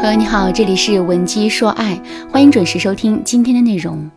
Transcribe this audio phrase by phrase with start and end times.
[0.00, 1.94] 朋友你好，这里是文姬说爱，
[2.32, 4.10] 欢迎准时收听今天的内容。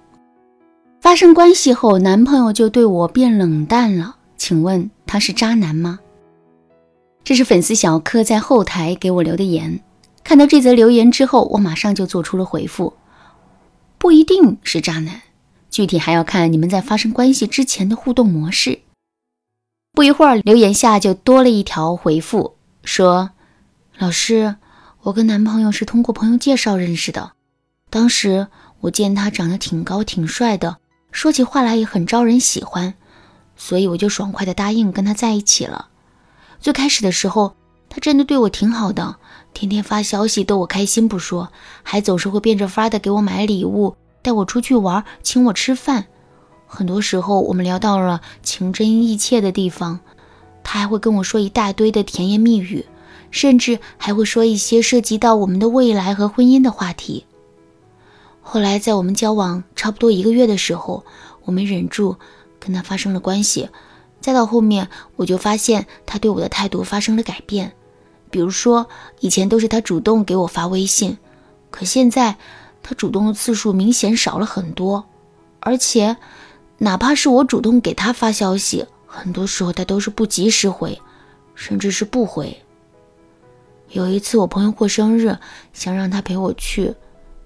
[1.02, 6.00] 发生关系后，男朋友就对我变冷淡了，请问他是渣男吗？
[7.26, 9.82] 这是粉丝小柯在后台给我留的言。
[10.24, 12.94] 看到这则留言之后，我马上就做出了回复。
[13.98, 15.22] 不一定是渣男，
[15.70, 18.80] 具体还要看你们在发生关系之前的互动模式。
[19.92, 22.56] 不一会儿，留言下就多了一条回复，
[22.86, 23.32] 说
[24.00, 24.56] ：“老师。”
[25.04, 27.34] 我跟男朋友是通过朋友介绍认识的，
[27.90, 28.48] 当时
[28.80, 30.78] 我见他长得挺高挺帅的，
[31.12, 32.94] 说起话来也很招人喜欢，
[33.58, 35.90] 所以我就爽快的答应跟他在一起了。
[36.62, 37.54] 最开始的时候，
[37.90, 39.18] 他真的对我挺好的，
[39.54, 41.52] 天天发消息逗我开心不说，
[41.84, 46.06] 还总是会变着法的给我买礼物，带我出去玩，请我吃饭。
[46.66, 50.00] 很多时候我们聊到了情真意切的地方，
[50.64, 52.86] 他还会跟我说一大堆的甜言蜜语。
[53.34, 57.26] 甚至还会说一些涉及到我们的未来和婚姻的话题。
[58.44, 61.04] 后来，在我们交往差不多一个月的时候，
[61.44, 62.16] 我没忍住
[62.60, 63.70] 跟他发生了关系。
[64.22, 67.74] 再到后面，我就发现他对我的态度发生了改变。
[68.30, 68.88] 比如说，
[69.20, 71.18] 以前都是他主动给我发微信，
[71.72, 72.38] 可现在
[72.84, 75.04] 他主动的次数明显少了很多。
[75.60, 76.16] 而且，
[76.78, 81.02] 哪怕是我主动给他发消息，很多时候他都是不及时回，
[81.56, 82.63] 甚至是不回。
[83.94, 85.38] 有一次，我朋友过生日，
[85.72, 86.96] 想让他陪我去，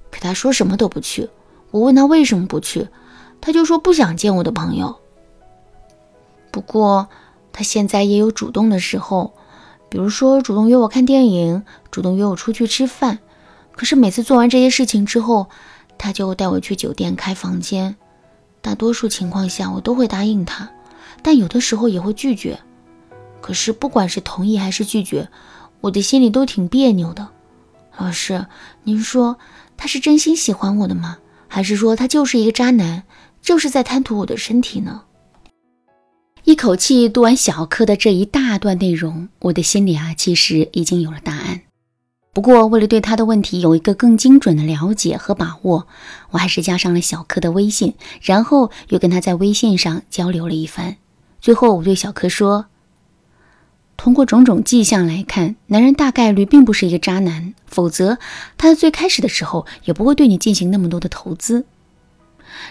[0.10, 1.30] 可他说什么都不去。
[1.72, 2.88] 我问他为什么不去，
[3.42, 4.98] 他就说不想见我的朋友。
[6.50, 7.10] 不过，
[7.52, 9.34] 他现在也有主动的时候，
[9.90, 13.20] 比如说主动约我看电影，主动约我出去吃饭。
[13.76, 15.48] 可是每次做完这些事情之后，
[15.98, 17.98] 他就带我去酒店开房间。
[18.62, 20.70] 大多数情况下，我都会答应他，
[21.22, 22.58] 但有的时候也会拒绝。
[23.42, 25.30] 可是不管是同意还是拒绝，
[25.82, 27.30] 我的心里都挺别扭的，
[27.98, 28.46] 老师，
[28.84, 29.38] 您说
[29.78, 31.18] 他是真心喜欢我的吗？
[31.48, 33.04] 还是说他就是一个渣男，
[33.42, 35.04] 就是在贪图我的身体呢？
[36.44, 41.62] 一口气读完小柯的这一大段内容，我的心里啊，其实已经有了答案。
[42.34, 45.88] 不过，为了对他的问题有一个更精准的了解和把握，
[46.32, 50.98] 我还是加上了小柯的微信，然后又跟他在微信上交流了一番。
[51.40, 52.66] 最后，我对小柯说。
[53.98, 58.20] 通过种种迹象来看，男人大概率并不是一个渣男，否则
[58.56, 61.66] 他在最开始的时候也不会对你进行那么多的投资。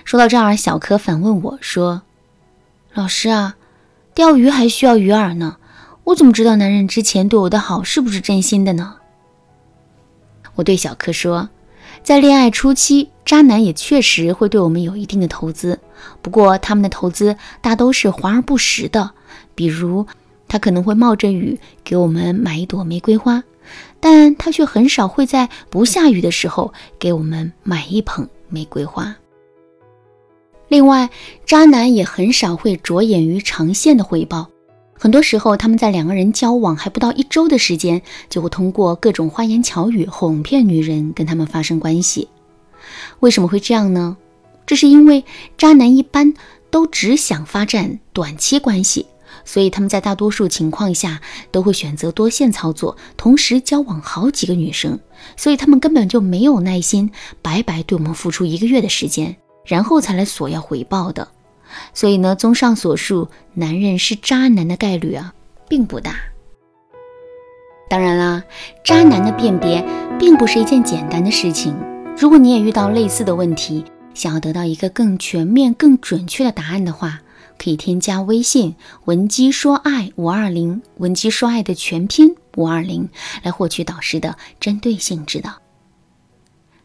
[0.04, 2.02] 说到这儿，小柯反问我说
[2.94, 3.56] ：“老师啊，
[4.14, 5.56] 钓鱼还需要鱼饵呢，
[6.04, 8.96] 我怎么知道男人之前对我的好是不是真心的呢？”
[10.54, 11.50] 我对小柯说
[12.02, 15.80] ：“在恋爱初期，渣男也确实会对我们有一定的投资，
[16.22, 19.10] 不过他们的投资大都是华而不实的，
[19.56, 20.06] 比如……”
[20.48, 23.42] 他可能会冒着雨给我们买一朵玫瑰花，
[24.00, 29.14] 但他却很少会在不下雨的时候给我们买一捧玫瑰花。
[30.68, 31.08] 另外，
[31.44, 34.48] 渣男也很少会着眼于长线的回报，
[34.94, 42.28] 很多时候他们在两个人交往还不到一周的时间，就会通过各种花言巧语哄骗女人跟他们发生关系。
[43.20, 44.16] 为什么会这样呢？
[44.66, 45.24] 这是因为
[45.56, 46.34] 渣男一般
[46.70, 49.06] 都只想发展短期关系。
[49.44, 51.20] 所以他们在大多数情况下
[51.50, 54.98] 都会选择多线操作，同时交往好几个女生。
[55.36, 57.10] 所以他们根本就没有耐心
[57.42, 61.28] 白白对我们付出一个月的时间，然后才来索要回报的。
[61.92, 65.34] 所以呢，综上所述，男人是渣男的概率啊，
[65.68, 66.14] 并不大。
[67.88, 68.42] 当然啦，
[68.84, 69.84] 渣男的辨别
[70.18, 71.76] 并不是一件简单的事情。
[72.16, 77.20] 如果你也遇到类似的问题，想要得到一个更全面、更准确的答案的话，
[77.58, 78.74] 可以添加微信
[79.06, 83.08] 文姬说爱五二零，文姬说爱的全拼五二零，
[83.42, 85.54] 来获取导师的针对性指导。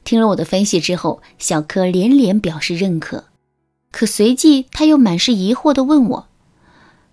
[0.03, 3.25] 听了我的分析之后，小柯连连表示认可，
[3.91, 6.27] 可随即他又满是疑惑地问我：“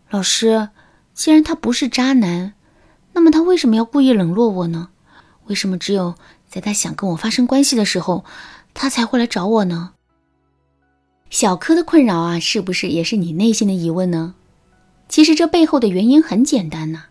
[0.08, 0.70] 老师，
[1.12, 2.54] 既然他不是渣男，
[3.12, 4.88] 那么他为什么要故意冷落我呢？
[5.46, 6.14] 为什么只有
[6.48, 8.24] 在他想跟我发生关系的时候，
[8.72, 9.92] 他才会来找我呢？”
[11.30, 14.34] 小柯的困扰啊，是不是也是你内心的疑问呢？
[15.08, 17.04] 其实这背后的原因很简单呐。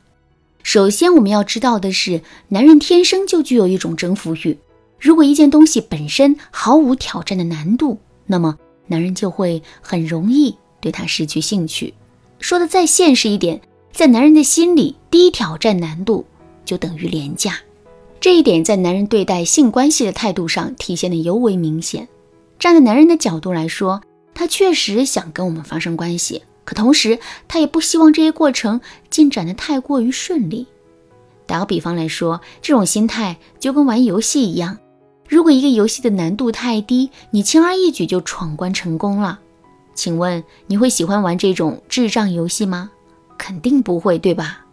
[0.63, 4.57] 首先我们要知道的是，男人天生就具有一种征服欲。
[4.99, 11.93] 如果一件东西本身毫无挑战的难度，那么男人就会很容易对他失去兴趣。
[12.39, 13.61] 说的再现实一点，
[13.91, 16.25] 在男人的心里，低挑战难度
[16.65, 17.55] 就等于廉价。
[18.19, 22.07] 这一点在男人对待性关系的态度上体现的尤为明显。
[22.59, 24.01] 站在男人的角度来说，
[24.37, 27.17] 他确实想跟我们发生关系，可同时
[27.47, 28.79] 他也不希望这些过程
[29.09, 30.67] 进展的太过于顺利。
[31.47, 34.77] 打个比方来说，这种心态就跟玩游戏一样。
[35.27, 39.39] 如果一个游戏的难度太低，你轻而易举就闯关成功了，
[39.95, 42.91] 请问你会喜欢玩这种智障游戏吗？
[43.39, 44.63] 肯定不会，对吧？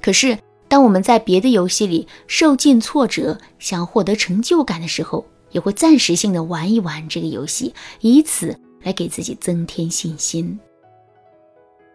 [0.00, 0.38] 可是
[0.68, 10.58] 当我们在别的游戏里受尽挫折，想要获得成就感的时候，也会暂时性的玩一玩这个游戏，以此来给自己增添信心。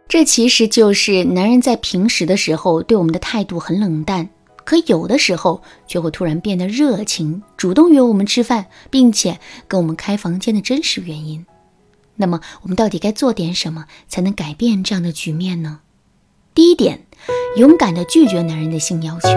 [0.07, 4.29] 这其实就是男人在平时的时候对我们的态度很冷淡。
[4.63, 11.45] 可有的时候却会突然变得热情，主动约我们吃饭，并且跟我们开房间的真实原因。
[12.15, 15.81] 那么我们到底该做点什么才能改变这样的局面呢？
[16.55, 17.05] 第一点，
[17.57, 19.27] 勇敢地拒绝男人的性要求。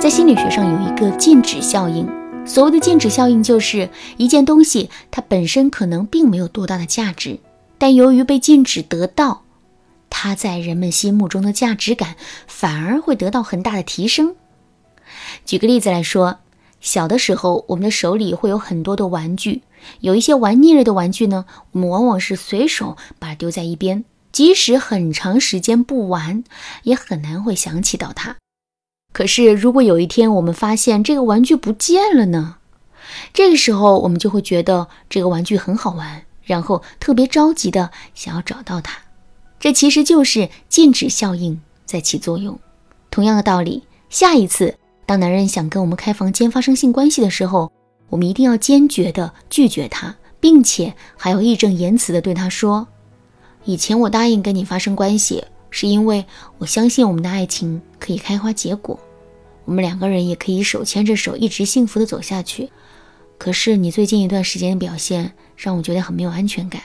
[0.00, 2.08] 在心理学上有一个禁止效应，
[2.44, 7.38] 所谓的禁止效应就是一件东西它本身可能并没有多大的价值，
[7.78, 9.42] 但由于被禁止得到。
[10.10, 12.16] 它在人们心目中的价值感
[12.46, 14.36] 反而会得到很大的提升。
[15.46, 16.40] 举个例子来说，
[16.80, 19.62] 小的时候，我们的手里会有很多的玩具，
[20.00, 26.44] 有一些玩腻了的玩具呢，我们往往是随手把它丢在一边，即使很长时间不玩，
[26.82, 28.36] 也很难会想起到它。
[29.12, 32.56] 可是，如果有一天我们发现这个玩具不见了呢？
[33.34, 38.98] 这个时候，我们就会觉得这个玩具很好玩，然后特别着急的想要找到它。
[39.60, 42.58] 这其实就是禁止效应在起作用。
[43.10, 47.70] 同样的道理，下一次当男人想跟我们开房间发生性关系的时候，
[48.08, 52.88] 我们一定要坚决的拒绝他，并且还要义正言辞的对他说
[53.64, 56.24] ：“以前我答应跟你发生关系，是因为
[56.58, 58.96] 我相信我们的爱情可以开花结果，
[59.64, 62.70] 我们两个人也可以手牵着手一直幸福的走下去。
[63.38, 66.80] 可是你最近一段时间的表现让我觉得很没有安全感。”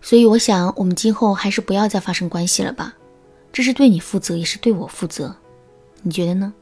[0.00, 2.94] 所以我想，我们今后还是不要再发生关系了吧。
[3.52, 5.34] 这是对你负责，也是对我负责。
[6.02, 6.52] 你觉得呢？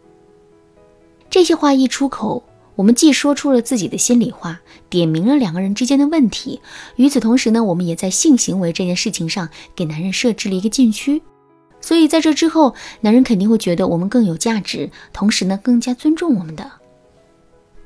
[1.30, 2.42] 这些话一出口，
[2.80, 6.62] 我们既说出了自己的心里话，点明了两个人之间的问题。
[6.96, 11.20] 与此同时呢，我们也在性行为这件事情上给男人设置了一个禁区。
[11.82, 16.72] 所以在这之后，男人肯定会觉得我们更有价值，同时呢，更加尊重我们的。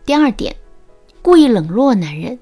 [0.07, 0.55] 第二点，
[1.23, 2.39] 故意冷落男人。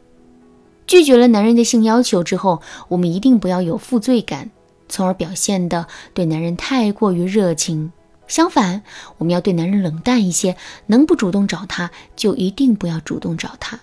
[0.87, 4.51] 拒绝了男人的性要求之后，我们一定不要有负罪感，
[4.91, 7.91] 从而表现的对男人太过于热情。
[8.33, 8.83] 相反，
[9.19, 10.57] 我们要对男人冷淡一些，
[10.87, 13.79] 能不主动找他就一定不要主动找他。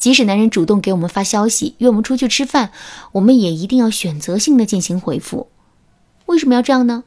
[0.00, 2.72] 即使男人主动给我们发消息，约我们出去吃饭，
[3.12, 5.46] 我们也一定要选择性的进行回复。
[6.26, 7.04] 为什么要这样呢？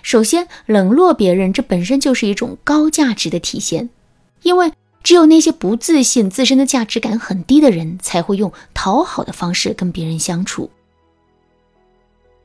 [0.00, 3.90] 首先，冷落别人这本身就是一种高价值的体现，
[4.42, 4.72] 因为。
[5.02, 10.70] 只有那些不自信、自身的价值感很低的人，才会用讨好的方式跟别人相处。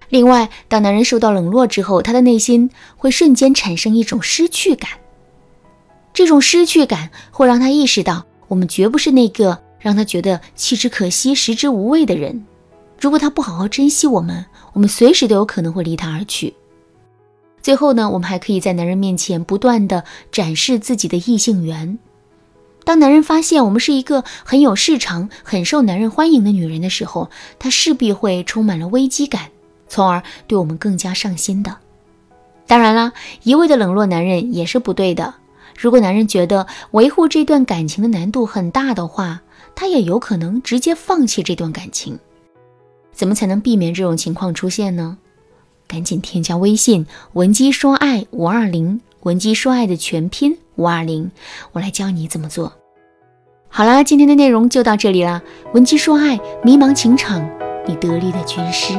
[0.09, 4.89] 另外，当男人受到冷落之后，他的内心会瞬间产生一种失去感。
[6.13, 12.45] 这种失去感会让他意识到，我们绝不是那个让他觉得弃之可惜、食之无味的人。
[12.99, 16.53] 如果他不好好珍惜我们，我们随时都有可能会离他而去。
[17.61, 21.97] 最后呢，我们还可以在男人面前不断的展示自己的异性缘。
[22.83, 29.49] 当男人发现我们是一个很有市场、很受男人欢迎的女人的时候，他势必会充满了危机感，
[29.87, 31.77] 从而对我们更加上心的。
[32.67, 35.35] 当然啦，一味的冷落男人也是不对的。
[35.77, 39.41] 如果男人觉得维护这段感情的难度很大的话，
[39.75, 42.17] 他也有可能直接放弃这段感情。
[43.11, 45.17] 怎么才能避免这种情况出现呢？
[45.87, 50.57] 赶紧添加微信文姬说爱五二零，文姬说爱的全拼。
[50.75, 51.31] 五二零，
[51.71, 52.73] 我来教你怎么做。
[53.69, 55.41] 好啦，今天的内容就到这里啦。
[55.73, 57.47] 文姬说爱，迷茫情场，
[57.85, 58.93] 你得力的军师。